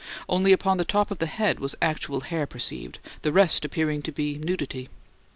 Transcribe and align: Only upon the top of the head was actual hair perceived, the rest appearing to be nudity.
Only 0.27 0.51
upon 0.51 0.77
the 0.77 0.83
top 0.83 1.11
of 1.11 1.19
the 1.19 1.27
head 1.27 1.59
was 1.59 1.75
actual 1.79 2.21
hair 2.21 2.47
perceived, 2.47 2.97
the 3.21 3.31
rest 3.31 3.63
appearing 3.63 4.01
to 4.01 4.11
be 4.11 4.33
nudity. 4.33 4.89